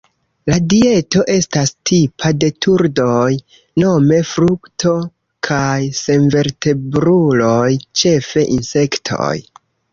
La 0.51 0.55
dieto 0.71 1.25
estas 1.33 1.71
tipa 1.89 2.31
de 2.43 2.49
turdoj: 2.67 3.29
nome 3.83 4.19
frukto 4.31 4.95
kaj 5.51 5.77
senvertebruloj, 6.01 7.65
ĉefe 8.05 8.51
insektoj. 8.59 9.33